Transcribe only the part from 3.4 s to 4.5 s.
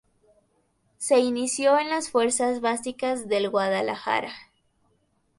Guadalajara.